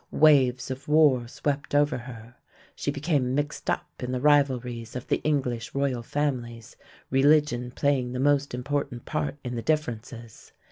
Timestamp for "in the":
4.01-4.19, 9.43-9.61